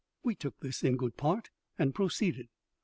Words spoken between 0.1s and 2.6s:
We took this in good part, and proceeded.